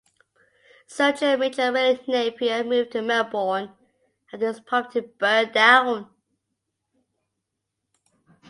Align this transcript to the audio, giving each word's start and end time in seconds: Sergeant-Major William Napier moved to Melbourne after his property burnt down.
Sergeant-Major 0.87 1.71
William 1.71 1.99
Napier 2.07 2.63
moved 2.63 2.93
to 2.93 3.03
Melbourne 3.03 3.71
after 4.33 4.47
his 4.47 4.59
property 4.59 5.01
burnt 5.01 5.53
down. 5.53 6.09